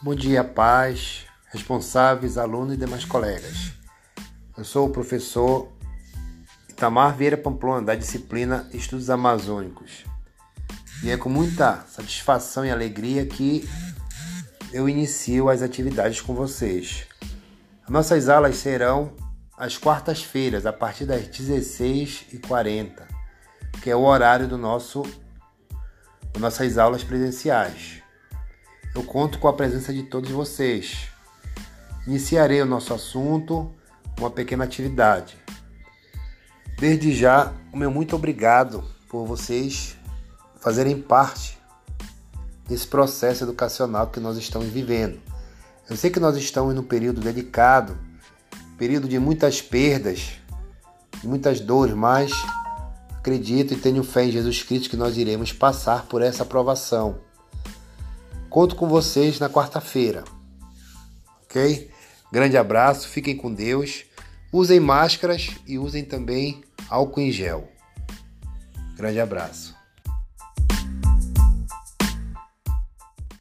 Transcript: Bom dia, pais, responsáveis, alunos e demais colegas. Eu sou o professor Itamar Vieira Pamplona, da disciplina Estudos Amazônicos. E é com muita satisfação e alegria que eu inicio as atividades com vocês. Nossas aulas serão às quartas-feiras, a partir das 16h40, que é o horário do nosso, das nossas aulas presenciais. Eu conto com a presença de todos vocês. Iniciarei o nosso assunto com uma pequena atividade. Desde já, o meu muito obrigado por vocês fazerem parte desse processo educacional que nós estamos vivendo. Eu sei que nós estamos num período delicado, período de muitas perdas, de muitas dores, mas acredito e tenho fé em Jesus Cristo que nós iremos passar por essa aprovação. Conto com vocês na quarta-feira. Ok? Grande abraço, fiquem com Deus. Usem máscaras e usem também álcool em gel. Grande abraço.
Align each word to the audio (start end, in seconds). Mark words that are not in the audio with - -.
Bom 0.00 0.14
dia, 0.14 0.44
pais, 0.44 1.26
responsáveis, 1.50 2.38
alunos 2.38 2.74
e 2.74 2.76
demais 2.76 3.04
colegas. 3.04 3.72
Eu 4.56 4.64
sou 4.64 4.86
o 4.86 4.92
professor 4.92 5.72
Itamar 6.68 7.16
Vieira 7.16 7.36
Pamplona, 7.36 7.84
da 7.84 7.96
disciplina 7.96 8.70
Estudos 8.72 9.10
Amazônicos. 9.10 10.04
E 11.02 11.10
é 11.10 11.16
com 11.16 11.28
muita 11.28 11.84
satisfação 11.88 12.64
e 12.64 12.70
alegria 12.70 13.26
que 13.26 13.68
eu 14.72 14.88
inicio 14.88 15.50
as 15.50 15.62
atividades 15.62 16.20
com 16.20 16.32
vocês. 16.32 17.04
Nossas 17.88 18.28
aulas 18.28 18.54
serão 18.54 19.16
às 19.56 19.76
quartas-feiras, 19.76 20.64
a 20.64 20.72
partir 20.72 21.06
das 21.06 21.26
16h40, 21.26 23.02
que 23.82 23.90
é 23.90 23.96
o 23.96 24.04
horário 24.04 24.46
do 24.46 24.56
nosso, 24.56 25.02
das 26.32 26.40
nossas 26.40 26.78
aulas 26.78 27.02
presenciais. 27.02 28.06
Eu 28.98 29.04
conto 29.04 29.38
com 29.38 29.46
a 29.46 29.52
presença 29.52 29.92
de 29.94 30.02
todos 30.02 30.28
vocês. 30.28 31.06
Iniciarei 32.04 32.60
o 32.60 32.66
nosso 32.66 32.92
assunto 32.92 33.72
com 34.16 34.24
uma 34.24 34.30
pequena 34.30 34.64
atividade. 34.64 35.36
Desde 36.76 37.14
já, 37.14 37.52
o 37.72 37.76
meu 37.76 37.92
muito 37.92 38.16
obrigado 38.16 38.82
por 39.08 39.24
vocês 39.24 39.96
fazerem 40.60 41.00
parte 41.00 41.56
desse 42.68 42.88
processo 42.88 43.44
educacional 43.44 44.08
que 44.08 44.18
nós 44.18 44.36
estamos 44.36 44.66
vivendo. 44.66 45.20
Eu 45.88 45.96
sei 45.96 46.10
que 46.10 46.18
nós 46.18 46.36
estamos 46.36 46.74
num 46.74 46.82
período 46.82 47.20
delicado, 47.20 47.96
período 48.76 49.06
de 49.06 49.20
muitas 49.20 49.62
perdas, 49.62 50.32
de 51.20 51.28
muitas 51.28 51.60
dores, 51.60 51.94
mas 51.94 52.32
acredito 53.16 53.74
e 53.74 53.76
tenho 53.76 54.02
fé 54.02 54.24
em 54.24 54.32
Jesus 54.32 54.64
Cristo 54.64 54.90
que 54.90 54.96
nós 54.96 55.16
iremos 55.16 55.52
passar 55.52 56.06
por 56.06 56.20
essa 56.20 56.42
aprovação. 56.42 57.27
Conto 58.58 58.74
com 58.74 58.88
vocês 58.88 59.38
na 59.38 59.48
quarta-feira. 59.48 60.24
Ok? 61.44 61.88
Grande 62.32 62.56
abraço, 62.56 63.08
fiquem 63.08 63.36
com 63.36 63.54
Deus. 63.54 64.04
Usem 64.52 64.80
máscaras 64.80 65.50
e 65.64 65.78
usem 65.78 66.04
também 66.04 66.64
álcool 66.90 67.20
em 67.20 67.30
gel. 67.30 67.68
Grande 68.96 69.20
abraço. 69.20 69.77